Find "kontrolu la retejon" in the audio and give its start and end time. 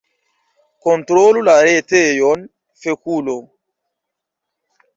0.85-2.47